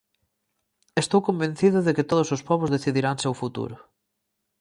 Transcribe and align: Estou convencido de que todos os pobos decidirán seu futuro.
Estou 1.03 1.21
convencido 1.29 1.77
de 1.85 1.91
que 1.95 2.07
todos 2.11 2.29
os 2.35 2.41
pobos 2.49 2.73
decidirán 2.75 3.17
seu 3.23 3.33
futuro. 3.41 3.75